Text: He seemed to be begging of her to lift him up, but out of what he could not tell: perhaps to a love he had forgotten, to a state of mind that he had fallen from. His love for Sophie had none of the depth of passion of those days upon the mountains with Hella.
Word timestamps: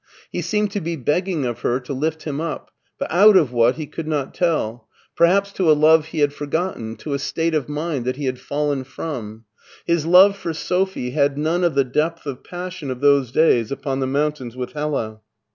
He 0.31 0.41
seemed 0.41 0.71
to 0.71 0.81
be 0.81 0.95
begging 0.95 1.45
of 1.45 1.59
her 1.59 1.79
to 1.81 1.93
lift 1.93 2.23
him 2.23 2.41
up, 2.41 2.71
but 2.97 3.11
out 3.11 3.37
of 3.37 3.51
what 3.53 3.75
he 3.75 3.85
could 3.85 4.07
not 4.07 4.33
tell: 4.33 4.87
perhaps 5.15 5.51
to 5.53 5.69
a 5.71 5.77
love 5.77 6.07
he 6.07 6.21
had 6.21 6.33
forgotten, 6.33 6.95
to 6.95 7.13
a 7.13 7.19
state 7.19 7.53
of 7.53 7.69
mind 7.69 8.05
that 8.05 8.15
he 8.15 8.25
had 8.25 8.39
fallen 8.39 8.83
from. 8.83 9.45
His 9.85 10.03
love 10.07 10.35
for 10.35 10.53
Sophie 10.55 11.11
had 11.11 11.37
none 11.37 11.63
of 11.63 11.75
the 11.75 11.83
depth 11.83 12.25
of 12.25 12.43
passion 12.43 12.89
of 12.89 12.99
those 12.99 13.31
days 13.31 13.71
upon 13.71 13.99
the 13.99 14.07
mountains 14.07 14.57
with 14.57 14.71
Hella. 14.73 15.19